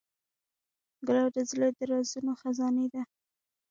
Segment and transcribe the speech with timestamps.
[1.07, 3.01] ګلاب د زړه د رازونو خزانې ده.